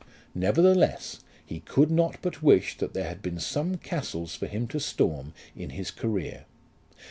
[0.33, 4.79] Nevertheless he could not but wish that there had been some castles for him to
[4.79, 6.45] storm in his career.